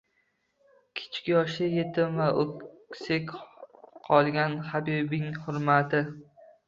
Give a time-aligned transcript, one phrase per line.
[0.99, 3.35] Kichik yoshda yetim va o'ksik
[4.09, 6.03] qolgan Habibing hurmati.